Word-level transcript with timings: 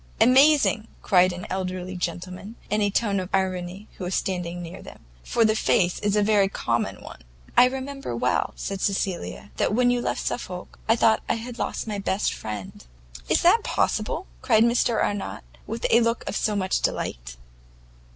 "Amazing!" 0.19 0.87
cried 1.03 1.31
an 1.31 1.45
elderly 1.51 1.95
gentleman, 1.95 2.55
in 2.71 2.81
a 2.81 2.89
tone 2.89 3.19
of 3.19 3.29
irony, 3.31 3.87
who 3.99 4.03
was 4.03 4.15
standing 4.15 4.59
near 4.59 4.81
them, 4.81 5.05
"for 5.23 5.45
the 5.45 5.55
face 5.55 5.99
is 5.99 6.15
a 6.15 6.23
very 6.23 6.49
common 6.49 7.03
one!" 7.03 7.21
"I 7.55 7.65
remember 7.65 8.15
well," 8.15 8.53
said 8.55 8.81
Cecilia, 8.81 9.51
"that 9.57 9.75
when 9.75 9.91
you 9.91 10.01
left 10.01 10.25
Suffolk 10.25 10.79
I 10.89 10.95
thought 10.95 11.21
I 11.29 11.35
had 11.35 11.59
lost 11.59 11.85
my 11.85 11.99
best 11.99 12.33
friend." 12.33 12.83
"Is 13.29 13.43
that 13.43 13.63
possible?" 13.63 14.25
cried 14.41 14.63
Mr 14.63 15.03
Arnott, 15.03 15.43
with 15.67 15.85
a 15.91 16.01
look 16.01 16.27
of 16.27 16.57
much 16.57 16.81
delight. 16.81 17.37